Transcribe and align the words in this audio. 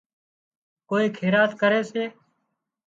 ڪوئي 0.89 1.07
خيرات 1.17 1.51
ڪري 1.61 1.81
سي 1.91 2.03